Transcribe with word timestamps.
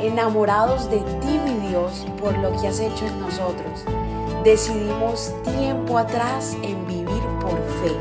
enamorados 0.00 0.90
de 0.90 0.98
ti, 0.98 1.38
mi 1.44 1.68
Dios, 1.68 2.06
por 2.20 2.36
lo 2.38 2.50
que 2.60 2.68
has 2.68 2.80
hecho 2.80 3.06
en 3.06 3.20
nosotros. 3.20 3.84
Decidimos 4.44 5.34
tiempo 5.42 5.98
atrás 5.98 6.56
en 6.62 6.86
vivir 6.86 7.22
por 7.40 7.56
fe 7.82 7.92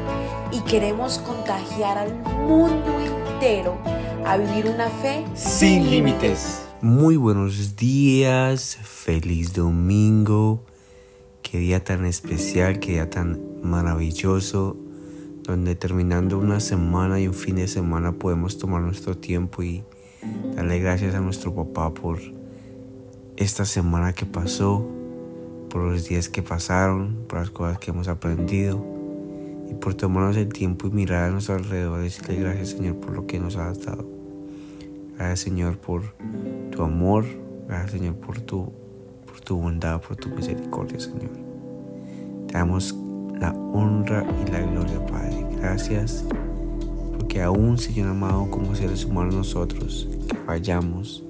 y 0.51 0.59
queremos 0.61 1.17
contagiar 1.19 1.97
al 1.97 2.13
mundo 2.47 2.99
entero 2.99 3.77
a 4.25 4.37
vivir 4.37 4.67
una 4.67 4.89
fe 4.89 5.25
sin 5.33 5.89
límites. 5.89 6.61
Muy 6.81 7.15
buenos 7.15 7.75
días, 7.75 8.77
feliz 8.83 9.53
domingo, 9.53 10.63
qué 11.41 11.57
día 11.57 11.83
tan 11.83 12.05
especial, 12.05 12.79
qué 12.79 12.93
día 12.93 13.09
tan 13.09 13.41
maravilloso, 13.63 14.77
donde 15.43 15.75
terminando 15.75 16.37
una 16.37 16.59
semana 16.59 17.19
y 17.19 17.27
un 17.27 17.33
fin 17.33 17.55
de 17.55 17.67
semana 17.67 18.11
podemos 18.11 18.57
tomar 18.57 18.81
nuestro 18.81 19.17
tiempo 19.17 19.63
y 19.63 19.83
darle 20.55 20.79
gracias 20.79 21.15
a 21.15 21.19
nuestro 21.19 21.53
papá 21.53 21.93
por 21.93 22.19
esta 23.37 23.65
semana 23.65 24.13
que 24.13 24.25
pasó, 24.25 24.87
por 25.69 25.83
los 25.83 26.07
días 26.07 26.29
que 26.29 26.41
pasaron, 26.41 27.25
por 27.27 27.39
las 27.39 27.49
cosas 27.49 27.79
que 27.79 27.91
hemos 27.91 28.07
aprendido 28.07 28.83
y 29.69 29.73
por 29.73 29.95
tomarnos 29.95 30.37
el 30.37 30.49
tiempo 30.49 30.87
y 30.87 30.91
mirar 30.91 31.25
a 31.25 31.31
nuestro 31.31 31.55
alrededor 31.55 31.99
y 31.99 32.03
decirle 32.03 32.35
gracias 32.35 32.69
Señor 32.69 32.95
por 32.95 33.11
lo 33.11 33.27
que 33.27 33.39
nos 33.39 33.57
has 33.57 33.83
dado. 33.83 34.07
Gracias 35.17 35.39
Señor 35.41 35.77
por 35.77 36.13
tu 36.71 36.83
amor, 36.83 37.25
gracias 37.67 37.91
Señor 37.91 38.15
por 38.15 38.39
tu, 38.41 38.71
por 39.25 39.41
tu 39.41 39.57
bondad, 39.57 40.01
por 40.01 40.15
tu 40.15 40.29
misericordia 40.29 40.99
Señor. 40.99 41.31
Te 42.47 42.53
damos 42.53 42.95
la 43.39 43.51
honra 43.51 44.25
y 44.45 44.51
la 44.51 44.61
gloria 44.61 45.05
Padre. 45.05 45.45
Gracias 45.57 46.23
porque 47.35 47.43
aún 47.43 47.77
Señor 47.77 48.07
amado 48.07 48.49
como 48.49 48.73
seres 48.75 49.03
humanos 49.03 49.35
nosotros 49.35 50.07
que 50.25 50.37
fallamos, 50.45 51.21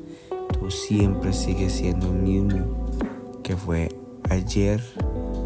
tú 0.53 0.69
siempre 0.69 1.33
sigues 1.33 1.73
siendo 1.73 2.05
el 2.05 2.13
mismo 2.13 3.41
que 3.41 3.57
fue 3.57 3.89
ayer, 4.29 4.83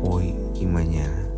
hoy 0.03 0.35
y 0.59 0.65
mañana. 0.65 1.29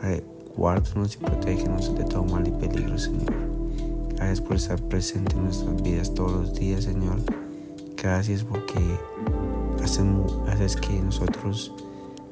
Padre, 0.00 0.24
Guárdanos 0.56 1.14
y 1.14 1.18
protégenos 1.18 1.94
de 1.94 2.04
todo 2.04 2.24
mal 2.24 2.48
y 2.48 2.52
peligro, 2.52 2.96
Señor. 2.96 3.34
Gracias 4.16 4.40
por 4.40 4.56
estar 4.56 4.80
presente 4.80 5.36
en 5.36 5.44
nuestras 5.44 5.82
vidas 5.82 6.14
todos 6.14 6.32
los 6.32 6.54
días, 6.54 6.84
Señor. 6.84 7.18
Gracias 8.02 8.44
porque 8.44 8.80
haces 10.48 10.76
que 10.76 11.02
nosotros 11.02 11.70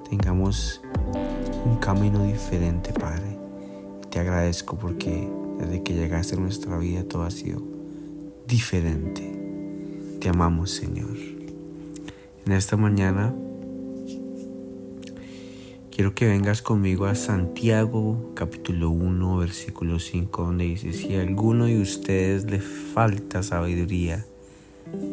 tengamos 0.08 0.80
un 1.66 1.76
camino 1.76 2.24
diferente, 2.24 2.90
Padre. 2.94 3.36
te 4.08 4.18
agradezco 4.18 4.76
porque 4.76 5.28
desde 5.60 5.82
que 5.82 5.94
llegaste 5.94 6.36
a 6.36 6.40
nuestra 6.40 6.78
vida 6.78 7.04
todo 7.04 7.22
ha 7.22 7.30
sido 7.30 7.62
diferente. 8.46 9.22
Te 10.20 10.28
amamos, 10.28 10.70
Señor. 10.70 11.16
En 12.46 12.52
esta 12.52 12.76
mañana 12.76 13.34
Quiero 16.00 16.14
que 16.14 16.26
vengas 16.26 16.62
conmigo 16.62 17.04
a 17.04 17.14
Santiago 17.14 18.32
capítulo 18.34 18.88
1 18.88 19.36
versículo 19.36 19.98
5 19.98 20.44
donde 20.44 20.64
dice, 20.64 20.94
si 20.94 21.14
a 21.16 21.20
alguno 21.20 21.66
de 21.66 21.78
ustedes 21.78 22.44
le 22.44 22.58
falta 22.58 23.42
sabiduría, 23.42 24.24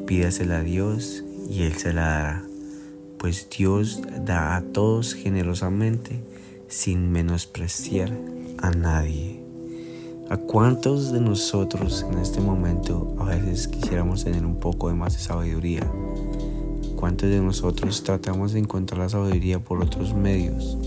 pídasela 0.06 0.60
a 0.60 0.64
Dios 0.64 1.26
y 1.50 1.64
Él 1.64 1.74
se 1.74 1.92
la 1.92 2.02
dará, 2.04 2.44
pues 3.18 3.50
Dios 3.50 4.02
da 4.24 4.56
a 4.56 4.62
todos 4.62 5.14
generosamente 5.14 6.24
sin 6.70 7.12
menospreciar 7.12 8.18
a 8.60 8.72
nadie. 8.72 9.37
¿A 10.30 10.36
cuántos 10.36 11.14
de 11.14 11.22
nosotros 11.22 12.06
en 12.12 12.18
este 12.18 12.42
momento 12.42 13.16
a 13.18 13.24
veces 13.24 13.70
quisiéramos 13.70 14.26
tener 14.26 14.46
un 14.46 14.58
poco 14.58 14.90
de 14.90 14.94
más 14.94 15.14
de 15.14 15.20
sabiduría? 15.20 15.90
¿Cuántos 16.98 17.30
de 17.30 17.40
nosotros 17.40 18.04
tratamos 18.04 18.52
de 18.52 18.60
encontrar 18.60 19.00
la 19.00 19.08
sabiduría 19.08 19.60
por 19.60 19.82
otros 19.82 20.14
medios? 20.14 20.78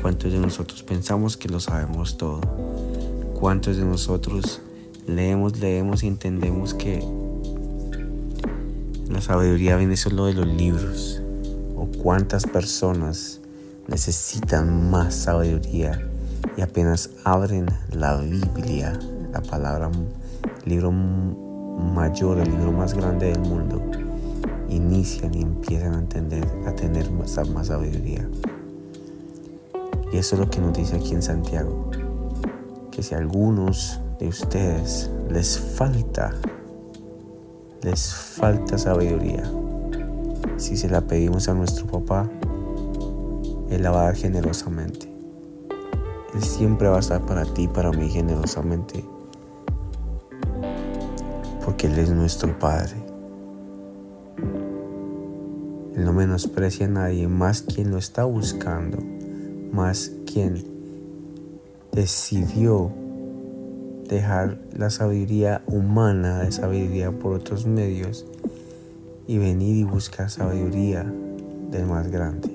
¿Cuántos 0.00 0.32
de 0.32 0.38
nosotros 0.38 0.82
pensamos 0.82 1.36
que 1.36 1.50
lo 1.50 1.60
sabemos 1.60 2.16
todo? 2.16 2.40
¿Cuántos 3.38 3.76
de 3.76 3.84
nosotros 3.84 4.62
leemos, 5.06 5.58
leemos 5.60 6.02
y 6.02 6.06
entendemos 6.06 6.72
que 6.72 7.06
la 9.10 9.20
sabiduría 9.20 9.76
viene 9.76 9.98
solo 9.98 10.24
de 10.24 10.32
los 10.32 10.46
libros? 10.46 11.20
¿O 11.76 11.88
cuántas 12.02 12.46
personas 12.46 13.42
necesitan 13.86 14.90
más 14.90 15.14
sabiduría 15.14 16.08
y 16.56 16.60
apenas 16.60 17.10
abren 17.24 17.66
la 17.92 18.16
Biblia, 18.16 18.98
la 19.32 19.40
palabra, 19.42 19.90
el 20.64 20.68
libro 20.68 20.90
mayor, 20.90 22.38
el 22.38 22.50
libro 22.50 22.72
más 22.72 22.94
grande 22.94 23.26
del 23.26 23.40
mundo? 23.40 23.82
inician 24.68 25.34
y 25.34 25.42
empiezan 25.42 25.94
a 25.94 25.98
entender, 25.98 26.46
a 26.66 26.72
tener 26.72 27.10
más, 27.10 27.30
sabiduría. 27.66 28.28
Y 30.12 30.16
eso 30.16 30.36
es 30.36 30.40
lo 30.40 30.50
que 30.50 30.60
nos 30.60 30.76
dice 30.76 30.96
aquí 30.96 31.14
en 31.14 31.22
Santiago, 31.22 31.90
que 32.90 33.02
si 33.02 33.14
a 33.14 33.18
algunos 33.18 34.00
de 34.18 34.28
ustedes 34.28 35.10
les 35.30 35.58
falta, 35.58 36.34
les 37.82 38.14
falta 38.14 38.78
sabiduría, 38.78 39.50
si 40.56 40.76
se 40.76 40.88
la 40.88 41.02
pedimos 41.02 41.48
a 41.48 41.54
nuestro 41.54 41.86
papá, 41.86 42.28
Él 43.70 43.82
la 43.82 43.90
va 43.90 44.02
a 44.02 44.04
dar 44.04 44.16
generosamente. 44.16 45.07
Él 46.38 46.44
siempre 46.44 46.86
va 46.86 46.98
a 46.98 47.00
estar 47.00 47.26
para 47.26 47.44
ti, 47.44 47.66
para 47.66 47.90
mí 47.90 48.08
generosamente, 48.08 49.04
porque 51.64 51.88
Él 51.88 51.98
es 51.98 52.10
nuestro 52.10 52.56
Padre. 52.60 52.94
Él 55.96 56.04
no 56.04 56.12
menosprecia 56.12 56.86
a 56.86 56.90
nadie, 56.90 57.26
más 57.26 57.62
quien 57.62 57.90
lo 57.90 57.98
está 57.98 58.22
buscando, 58.22 58.98
más 59.72 60.12
quien 60.32 60.64
decidió 61.90 62.92
dejar 64.08 64.60
la 64.76 64.90
sabiduría 64.90 65.62
humana 65.66 66.44
de 66.44 66.52
sabiduría 66.52 67.10
por 67.10 67.32
otros 67.32 67.66
medios 67.66 68.24
y 69.26 69.38
venir 69.38 69.76
y 69.76 69.82
buscar 69.82 70.30
sabiduría 70.30 71.02
del 71.72 71.86
más 71.86 72.08
grande, 72.12 72.48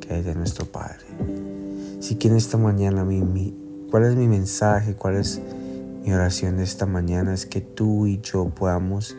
que 0.00 0.18
es 0.18 0.26
de 0.26 0.34
nuestro 0.34 0.66
Padre. 0.66 1.65
Así 1.98 2.16
que 2.16 2.28
en 2.28 2.36
esta 2.36 2.58
mañana, 2.58 3.04
mi, 3.04 3.54
¿cuál 3.90 4.04
es 4.04 4.16
mi 4.16 4.28
mensaje? 4.28 4.94
¿Cuál 4.94 5.16
es 5.16 5.40
mi 6.04 6.12
oración 6.12 6.58
de 6.58 6.64
esta 6.64 6.86
mañana? 6.86 7.32
Es 7.32 7.46
que 7.46 7.60
tú 7.60 8.06
y 8.06 8.20
yo 8.20 8.50
podamos, 8.50 9.16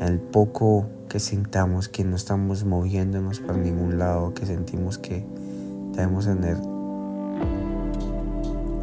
el 0.00 0.20
poco 0.20 0.86
que 1.08 1.18
sintamos 1.18 1.88
que 1.88 2.04
no 2.04 2.16
estamos 2.16 2.64
moviéndonos 2.64 3.40
para 3.40 3.58
ningún 3.58 3.98
lado, 3.98 4.34
que 4.34 4.46
sentimos 4.46 4.98
que 4.98 5.24
debemos 5.92 6.26
tener 6.26 6.56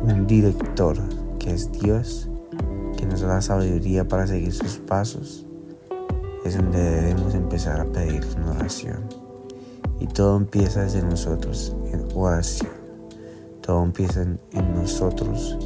un 0.04 0.26
director 0.28 0.98
que 1.40 1.54
es 1.54 1.72
Dios, 1.72 2.30
que 2.98 3.06
nos 3.06 3.22
da 3.22 3.28
la 3.28 3.42
sabiduría 3.42 4.08
para 4.08 4.26
seguir 4.28 4.54
sus 4.54 4.78
pasos, 4.78 5.46
es 6.44 6.58
donde 6.58 6.80
debemos 6.80 7.36
empezar 7.36 7.80
a 7.82 7.86
pedir 7.86 8.26
una 8.38 8.52
oración. 8.52 9.02
Y 10.00 10.08
todo 10.08 10.38
empieza 10.38 10.82
desde 10.82 11.04
nosotros, 11.04 11.76
en 11.92 12.08
oración. 12.16 12.81
Todo 13.72 13.86
empieza 13.86 14.24
en, 14.24 14.38
nosotros, 14.76 15.58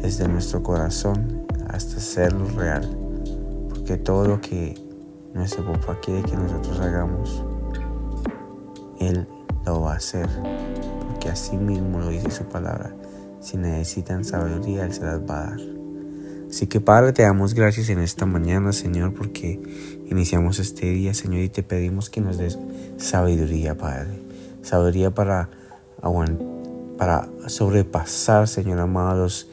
desde 0.00 0.26
nuestro 0.26 0.62
corazón 0.62 1.46
hasta 1.68 1.98
hacerlo 1.98 2.46
real. 2.56 2.88
Porque 3.68 3.98
todo 3.98 4.26
lo 4.26 4.40
que 4.40 4.74
nuestro 5.34 5.70
papá 5.70 6.00
quiere 6.00 6.22
que 6.22 6.34
nosotros 6.34 6.80
hagamos, 6.80 7.44
Él 9.00 9.28
lo 9.66 9.82
va 9.82 9.92
a 9.92 9.96
hacer, 9.96 10.26
porque 11.10 11.28
así 11.28 11.58
mismo 11.58 11.98
lo 11.98 12.08
dice 12.08 12.30
su 12.30 12.44
palabra. 12.44 12.96
Si 13.40 13.58
necesitan 13.58 14.24
sabiduría, 14.24 14.86
Él 14.86 14.94
se 14.94 15.04
las 15.04 15.20
va 15.20 15.42
a 15.42 15.50
dar. 15.50 15.60
Así 16.48 16.68
que 16.68 16.80
Padre, 16.80 17.12
te 17.12 17.20
damos 17.20 17.52
gracias 17.52 17.90
en 17.90 17.98
esta 17.98 18.24
mañana, 18.24 18.72
Señor, 18.72 19.12
porque 19.12 19.60
iniciamos 20.06 20.58
este 20.58 20.86
día, 20.86 21.12
Señor, 21.12 21.42
y 21.42 21.50
te 21.50 21.62
pedimos 21.62 22.08
que 22.08 22.22
nos 22.22 22.38
des 22.38 22.58
sabiduría, 22.96 23.76
Padre. 23.76 24.22
Sabiduría 24.62 25.10
para, 25.10 25.50
para 26.98 27.28
sobrepasar, 27.48 28.48
Señor 28.48 28.78
amados, 28.78 29.48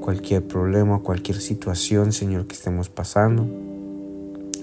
cualquier 0.00 0.46
problema, 0.46 1.00
cualquier 1.00 1.40
situación, 1.40 2.12
Señor, 2.12 2.46
que 2.46 2.54
estemos 2.54 2.88
pasando 2.88 3.46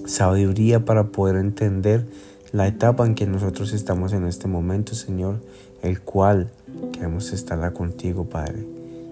sabiduría 0.06 0.84
para 0.84 1.04
poder 1.08 1.36
entender 1.36 2.06
la 2.52 2.66
etapa 2.66 3.06
en 3.06 3.14
que 3.14 3.26
nosotros 3.26 3.72
estamos 3.72 4.12
en 4.12 4.26
este 4.26 4.46
momento, 4.46 4.94
Señor, 4.94 5.40
el 5.82 6.00
cual 6.00 6.50
queremos 6.92 7.32
estar 7.32 7.72
contigo, 7.72 8.24
Padre. 8.24 8.66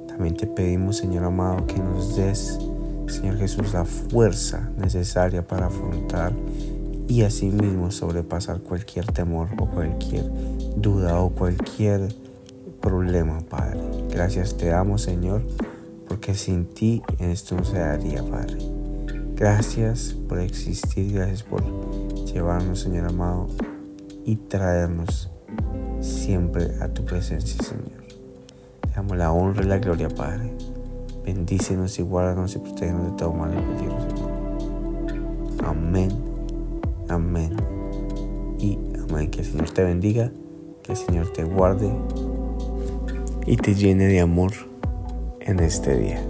También 0.09 0.37
te 0.37 0.47
pedimos, 0.47 0.99
Señor 0.99 1.25
amado, 1.25 1.67
que 1.67 1.79
nos 1.79 2.17
des, 2.17 2.59
Señor 3.06 3.38
Jesús, 3.38 3.73
la 3.73 3.85
fuerza 3.85 4.71
necesaria 4.77 5.47
para 5.47 5.67
afrontar 5.67 6.32
y 7.11 7.25
asimismo 7.25 7.91
sobrepasar 7.91 8.61
cualquier 8.61 9.05
temor 9.07 9.49
o 9.59 9.67
cualquier 9.67 10.31
duda 10.77 11.19
o 11.19 11.31
cualquier 11.31 12.15
problema, 12.81 13.41
Padre. 13.41 13.81
Gracias 14.09 14.57
te 14.57 14.67
damos, 14.69 15.03
Señor, 15.03 15.43
porque 16.07 16.35
sin 16.35 16.67
ti 16.67 17.03
esto 17.19 17.57
no 17.57 17.65
se 17.65 17.81
daría, 17.81 18.23
Padre. 18.23 18.59
Gracias 19.35 20.15
por 20.29 20.39
existir, 20.39 21.12
gracias 21.12 21.43
por 21.43 21.65
llevarnos, 22.27 22.79
Señor 22.79 23.09
amado, 23.09 23.49
y 24.25 24.37
traernos 24.37 25.33
siempre 26.01 26.77
a 26.81 26.87
tu 26.91 27.05
presencia, 27.05 27.61
Señor. 27.65 28.05
Te 28.83 28.91
damos 28.95 29.17
la 29.17 29.33
honra 29.33 29.65
y 29.65 29.67
la 29.67 29.79
gloria, 29.79 30.09
Padre. 30.09 30.53
Bendícenos 31.25 31.99
y 31.99 32.03
guárdanos 32.03 32.55
y 32.55 32.61
protégenos 32.61 33.11
de 33.11 33.19
todo 33.19 33.33
mal 33.33 33.51
y 33.53 33.75
peligro, 33.75 34.01
Señor. 34.01 34.31
Amén, 35.65 36.30
amén 37.11 37.57
y 38.59 38.79
amén. 39.09 39.31
Que 39.31 39.41
el 39.41 39.47
Señor 39.47 39.71
te 39.71 39.85
bendiga, 39.85 40.33
que 40.83 40.93
el 40.93 40.99
Señor 40.99 41.33
te 41.33 41.45
guarde 41.45 41.91
y 43.47 43.57
te 43.57 43.75
llene 43.75 44.07
de 44.07 44.21
amor 44.21 44.53
en 45.41 45.61
este 45.61 45.97
día. 45.97 46.30